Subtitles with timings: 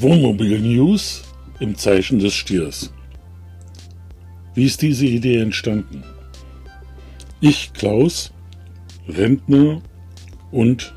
[0.00, 1.22] Wohnmobil-News
[1.60, 2.90] im Zeichen des Stiers.
[4.54, 6.02] Wie ist diese Idee entstanden?
[7.40, 8.32] Ich, Klaus,
[9.08, 9.82] Rentner
[10.50, 10.94] und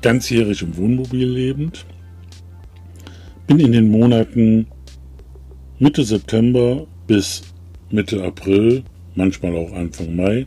[0.00, 1.84] ganzjährig im Wohnmobil lebend,
[3.46, 4.66] bin in den Monaten
[5.78, 7.42] Mitte September bis
[7.90, 8.82] Mitte April,
[9.14, 10.46] manchmal auch Anfang Mai,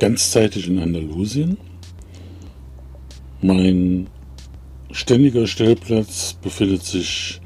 [0.00, 1.56] ganzzeitig in Andalusien.
[3.40, 4.08] Mein
[4.94, 7.40] ständiger Stellplatz befindet sich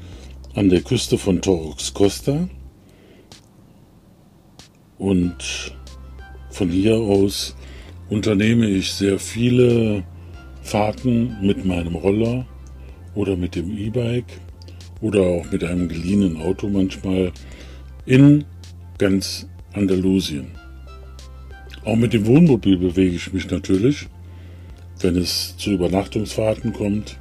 [0.53, 2.47] an der Küste von Torres Costa
[4.99, 5.73] und
[6.51, 7.55] von hier aus
[8.09, 10.03] unternehme ich sehr viele
[10.61, 12.45] Fahrten mit meinem Roller
[13.15, 14.39] oder mit dem E-Bike
[15.01, 17.31] oder auch mit einem geliehenen Auto manchmal
[18.05, 18.45] in
[18.99, 20.51] ganz Andalusien.
[21.83, 24.07] Auch mit dem Wohnmobil bewege ich mich natürlich,
[24.99, 27.17] wenn es zu Übernachtungsfahrten kommt,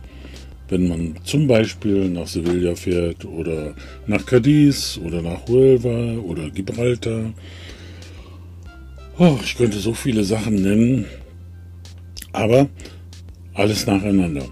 [0.68, 3.74] wenn man zum Beispiel nach Sevilla fährt oder
[4.06, 7.33] nach Cadiz oder nach Huelva oder Gibraltar.
[9.19, 11.06] Oh, ich könnte so viele Sachen nennen,
[12.33, 12.69] aber
[13.55, 14.44] alles nacheinander.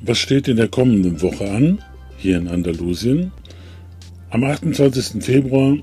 [0.00, 1.78] Was steht in der kommenden Woche an,
[2.16, 3.30] hier in Andalusien?
[4.30, 5.22] Am 28.
[5.22, 5.76] Februar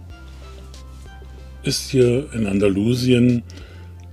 [1.63, 3.43] ist hier in Andalusien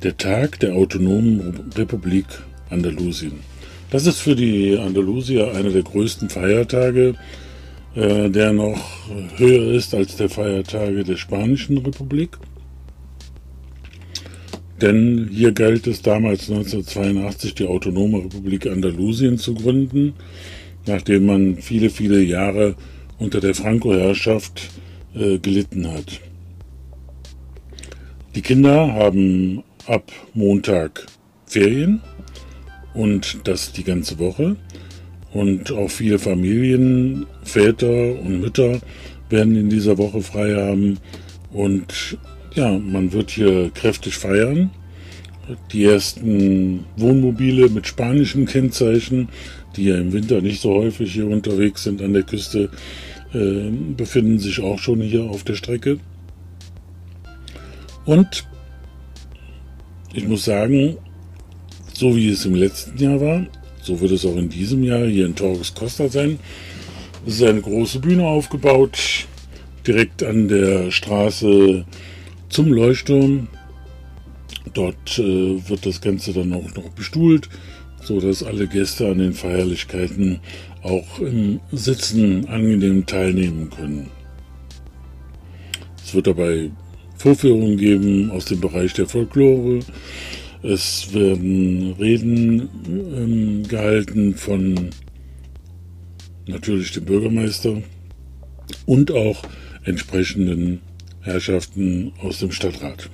[0.02, 2.26] der Tag der Autonomen Republik
[2.70, 3.40] Andalusien.
[3.90, 7.14] Das ist für die Andalusier einer der größten Feiertage,
[7.94, 12.36] äh, der noch höher ist als der Feiertage der Spanischen Republik.
[14.80, 20.14] Denn hier galt es damals 1982 die Autonome Republik Andalusien zu gründen,
[20.86, 22.74] nachdem man viele, viele Jahre
[23.18, 24.68] unter der Franco-Herrschaft
[25.14, 26.20] äh, gelitten hat.
[28.34, 31.06] Die Kinder haben ab Montag
[31.46, 32.02] Ferien
[32.96, 34.56] und das die ganze Woche.
[35.32, 38.80] Und auch viele Familien, Väter und Mütter
[39.28, 40.98] werden in dieser Woche frei haben.
[41.52, 42.16] Und
[42.54, 44.70] ja, man wird hier kräftig feiern.
[45.72, 49.28] Die ersten Wohnmobile mit spanischen Kennzeichen,
[49.76, 52.70] die ja im Winter nicht so häufig hier unterwegs sind an der Küste,
[53.34, 55.98] äh, befinden sich auch schon hier auf der Strecke.
[58.06, 58.46] Und
[60.14, 60.96] ich muss sagen,
[61.98, 63.46] so wie es im letzten Jahr war,
[63.82, 66.38] so wird es auch in diesem Jahr hier in Torres Costa sein.
[67.26, 69.26] Es ist eine große Bühne aufgebaut,
[69.86, 71.86] direkt an der Straße
[72.48, 73.48] zum Leuchtturm.
[74.74, 77.48] Dort äh, wird das Ganze dann auch noch bestuhlt,
[78.02, 80.40] so dass alle Gäste an den Feierlichkeiten
[80.82, 84.10] auch im Sitzen angenehm teilnehmen können.
[86.04, 86.70] Es wird dabei
[87.16, 89.80] Vorführungen geben aus dem Bereich der Folklore,
[90.62, 94.90] es werden Reden ähm, gehalten von
[96.46, 97.82] natürlich dem Bürgermeister
[98.86, 99.42] und auch
[99.84, 100.80] entsprechenden
[101.20, 103.10] Herrschaften aus dem Stadtrat.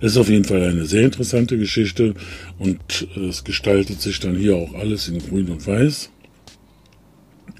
[0.00, 2.14] Es ist auf jeden Fall eine sehr interessante Geschichte
[2.58, 6.10] und es gestaltet sich dann hier auch alles in Grün und Weiß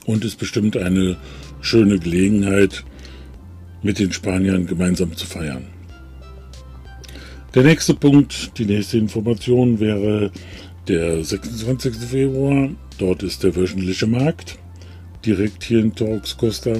[0.06, 1.16] und ist bestimmt eine
[1.60, 2.84] schöne Gelegenheit,
[3.82, 5.71] mit den Spaniern gemeinsam zu feiern.
[7.54, 10.30] Der nächste Punkt, die nächste Information wäre
[10.88, 11.96] der 26.
[11.96, 12.70] Februar.
[12.96, 14.58] Dort ist der wöchentliche Markt,
[15.26, 16.72] direkt hier in Torx Costa.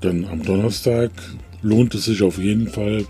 [0.00, 1.12] Dann am Donnerstag
[1.62, 3.04] lohnt es sich auf jeden Fall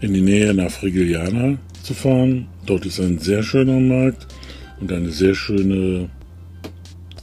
[0.00, 2.46] in die Nähe nach Frigiliana zu fahren.
[2.64, 4.28] Dort ist ein sehr schöner Markt
[4.80, 6.10] und eine sehr schöne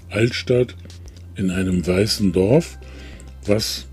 [0.09, 0.75] Altstadt
[1.37, 2.77] in einem weißen Dorf,
[3.45, 3.87] was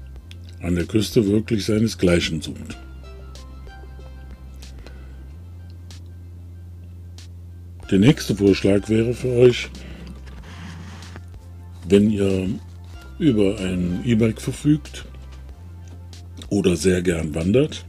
[0.61, 2.77] an der Küste wirklich seinesgleichen sucht.
[7.91, 9.69] Der nächste Vorschlag wäre für euch,
[11.89, 12.47] wenn ihr
[13.19, 15.07] über ein E-Bike verfügt
[16.51, 17.85] oder sehr gern wandert,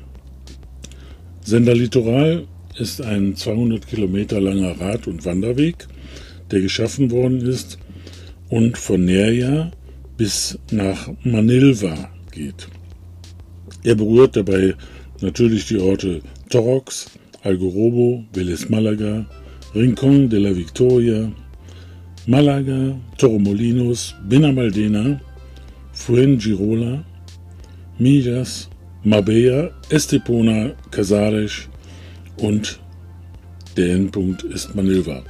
[1.40, 2.46] Senderlitoral
[2.78, 5.88] ist ein 200 Kilometer langer Rad- und Wanderweg,
[6.50, 7.78] der geschaffen worden ist,
[8.50, 9.70] und von Nerja
[10.16, 12.68] bis nach Manilva geht.
[13.82, 14.74] Er berührt dabei
[15.20, 16.20] natürlich die Orte
[16.50, 17.10] Torox,
[17.42, 19.24] Algorobo, Vélez Malaga,
[19.74, 21.32] Rincón de la Victoria,
[22.26, 25.20] Malaga, Torremolinos, Benamaldena,
[25.92, 27.04] Fuengirola,
[27.98, 28.68] Millas,
[29.04, 31.68] Marbella, Estepona, Casares
[32.38, 32.78] und
[33.76, 35.22] Der Endpunkt ist Manilva.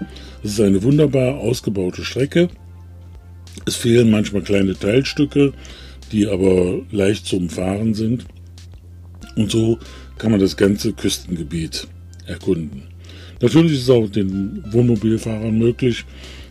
[0.42, 2.48] Es ist eine wunderbar ausgebaute Strecke.
[3.66, 5.52] Es fehlen manchmal kleine Teilstücke,
[6.12, 8.24] die aber leicht zu umfahren sind.
[9.36, 9.78] Und so
[10.18, 11.86] kann man das ganze Küstengebiet
[12.26, 12.82] erkunden.
[13.40, 16.04] Natürlich ist es auch den Wohnmobilfahrern möglich,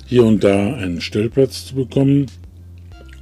[0.07, 2.25] hier und da einen Stellplatz zu bekommen,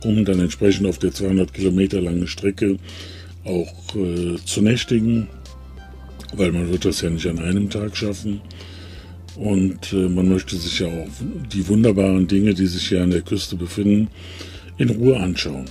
[0.03, 2.77] um dann entsprechend auf der 200 Kilometer langen Strecke
[3.43, 5.27] auch äh, zu nächtigen,
[6.33, 8.41] weil man wird das ja nicht an einem Tag schaffen.
[9.37, 11.07] Und äh, man möchte sich ja auch
[11.53, 14.07] die wunderbaren Dinge, die sich hier an der Küste befinden,
[14.77, 15.65] in Ruhe anschauen.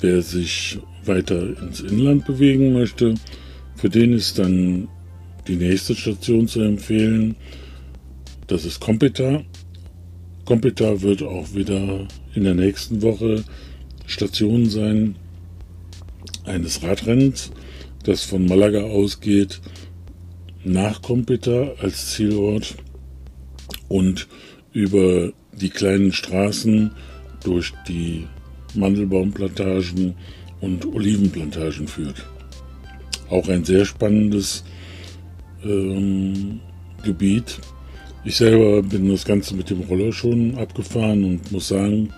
[0.00, 3.14] Wer sich weiter ins Inland bewegen möchte,
[3.76, 4.88] für den ist dann
[5.46, 7.36] die nächste Station zu empfehlen.
[8.46, 9.42] Das ist Competa.
[10.46, 13.44] Competa wird auch wieder in der nächsten Woche
[14.06, 15.16] Station sein
[16.44, 17.50] eines Radrennens,
[18.04, 19.60] das von Malaga ausgeht
[20.64, 22.76] nach Competa als Zielort
[23.88, 24.28] und
[24.72, 26.90] über die kleinen Straßen
[27.42, 28.26] durch die
[28.74, 30.14] Mandelbaumplantagen
[30.60, 32.26] und Olivenplantagen führt.
[33.30, 34.64] Auch ein sehr spannendes
[35.64, 36.60] ähm,
[37.02, 37.60] Gebiet.
[38.24, 42.12] Ich selber bin das Ganze mit dem Roller schon abgefahren und muss sagen,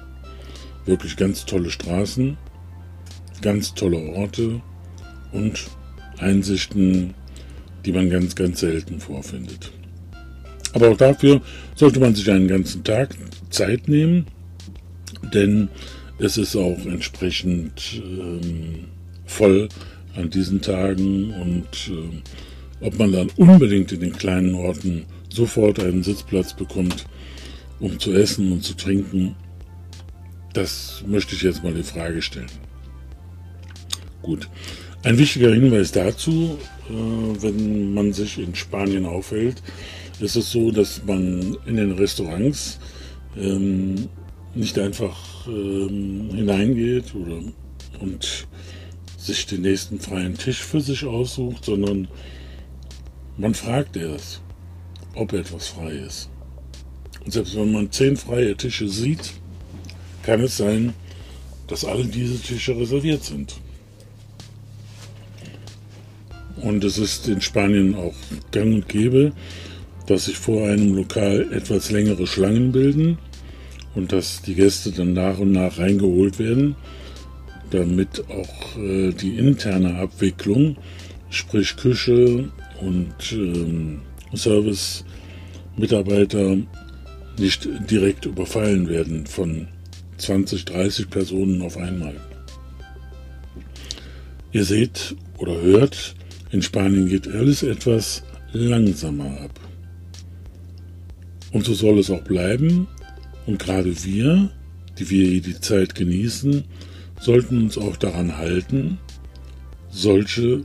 [0.87, 2.37] wirklich ganz tolle Straßen,
[3.43, 4.61] ganz tolle Orte
[5.33, 5.69] und
[6.19, 7.15] Einsichten,
[7.85, 9.73] die man ganz, ganz selten vorfindet.
[10.73, 11.41] Aber auch dafür
[11.75, 13.17] sollte man sich einen ganzen Tag
[13.51, 14.27] Zeit nehmen,
[15.35, 15.69] denn
[16.19, 18.87] es ist auch entsprechend ähm,
[19.27, 19.69] voll
[20.15, 26.03] an diesen Tagen und äh, ob man dann unbedingt in den kleinen Orten sofort einen
[26.03, 27.07] Sitzplatz bekommt,
[27.79, 29.35] um zu essen und zu trinken,
[30.53, 32.51] das möchte ich jetzt mal in Frage stellen.
[34.23, 34.49] Gut.
[35.03, 36.59] Ein wichtiger Hinweis dazu,
[36.91, 39.63] äh, wenn man sich in Spanien aufhält,
[40.21, 42.79] ist es so, dass man in den Restaurants
[43.35, 44.11] ähm,
[44.55, 48.47] nicht einfach ähm, hineingeht und
[49.17, 52.09] sich den nächsten freien Tisch für sich aussucht, sondern
[53.39, 54.43] man fragt erst,
[55.15, 56.29] ob etwas frei ist.
[57.25, 59.33] Und selbst wenn man zehn freie Tische sieht,
[60.25, 60.93] kann es sein,
[61.69, 63.55] dass alle diese Tische reserviert sind.
[66.63, 68.15] Und es ist in Spanien auch
[68.53, 69.33] gang und gäbe,
[70.07, 73.19] dass sich vor einem Lokal etwas längere Schlangen bilden
[73.95, 76.77] und dass die Gäste dann nach und nach reingeholt werden
[77.71, 80.77] damit auch äh, die interne Abwicklung,
[81.31, 84.03] sprich Küche und ähm,
[84.35, 86.59] Service-Mitarbeiter,
[87.39, 89.69] nicht direkt überfallen werden von
[90.19, 92.17] 20, 30 Personen auf einmal.
[94.53, 96.17] Ihr seht oder hört,
[96.51, 99.61] in Spanien geht alles etwas langsamer ab.
[101.53, 102.89] Und so soll es auch bleiben.
[103.47, 104.51] Und gerade wir,
[104.99, 106.65] die wir hier die Zeit genießen,
[107.21, 108.99] sollten uns auch daran halten,
[109.91, 110.65] solche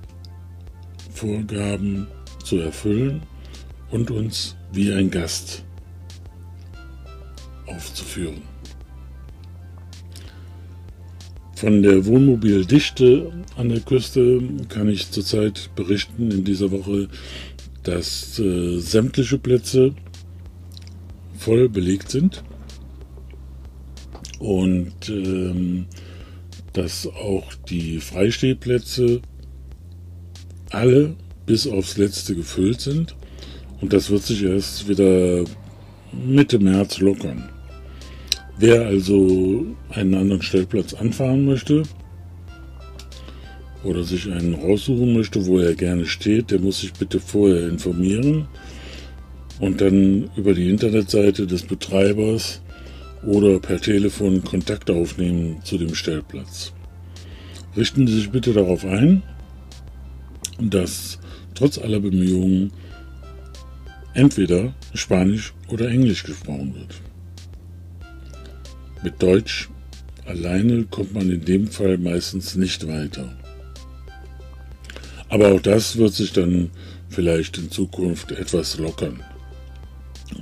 [1.11, 2.07] Vorgaben
[2.43, 3.21] zu erfüllen
[3.91, 5.63] und uns wie ein Gast
[7.67, 8.54] aufzuführen.
[11.55, 17.07] Von der Wohnmobildichte an der Küste kann ich zurzeit berichten in dieser Woche,
[17.83, 19.93] dass äh, sämtliche Plätze
[21.37, 22.43] voll belegt sind
[24.39, 25.85] und ähm,
[26.73, 29.21] dass auch die Freistehplätze
[30.71, 31.15] alle
[31.45, 33.15] bis aufs letzte gefüllt sind.
[33.79, 35.45] Und das wird sich erst wieder
[36.11, 37.49] Mitte März lockern.
[38.57, 41.83] Wer also einen anderen Stellplatz anfahren möchte
[43.83, 48.47] oder sich einen raussuchen möchte, wo er gerne steht, der muss sich bitte vorher informieren
[49.59, 52.61] und dann über die Internetseite des Betreibers
[53.25, 56.71] oder per Telefon Kontakt aufnehmen zu dem Stellplatz.
[57.75, 59.21] Richten Sie sich bitte darauf ein,
[60.61, 61.19] dass
[61.55, 62.71] trotz aller Bemühungen
[64.13, 66.95] entweder Spanisch oder Englisch gesprochen wird.
[69.05, 69.69] Mit Deutsch
[70.25, 73.31] alleine kommt man in dem Fall meistens nicht weiter.
[75.29, 76.71] Aber auch das wird sich dann
[77.09, 79.19] vielleicht in Zukunft etwas lockern.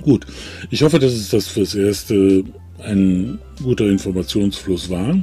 [0.00, 0.24] Gut,
[0.70, 2.42] ich hoffe, dass es das fürs Erste
[2.82, 5.22] ein guter Informationsfluss war.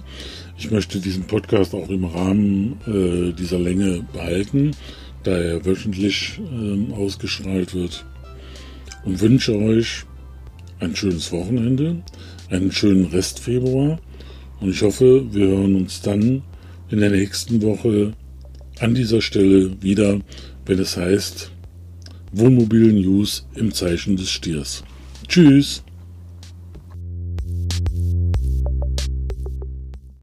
[0.59, 4.75] Ich möchte diesen Podcast auch im Rahmen äh, dieser Länge behalten,
[5.23, 8.05] da er wöchentlich äh, ausgestrahlt wird.
[9.03, 10.03] Und wünsche euch
[10.79, 12.03] ein schönes Wochenende,
[12.51, 13.99] einen schönen Rest Februar.
[14.59, 16.43] Und ich hoffe, wir hören uns dann
[16.89, 18.13] in der nächsten Woche
[18.79, 20.19] an dieser Stelle wieder,
[20.65, 21.51] wenn es heißt
[22.33, 24.83] Wohnmobil News im Zeichen des Stiers.
[25.27, 25.83] Tschüss!